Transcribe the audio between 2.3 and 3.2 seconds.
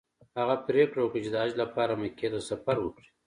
ته سفر وکړي.